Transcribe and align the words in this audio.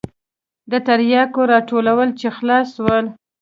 د 0.71 0.73
ترياکو 0.87 1.41
راټولول 1.53 2.09
چې 2.19 2.27
خلاص 2.37 2.67
سول. 2.75 3.05